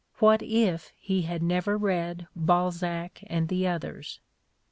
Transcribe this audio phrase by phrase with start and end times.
[0.17, 4.19] What if he had never read "Balzac and the others"?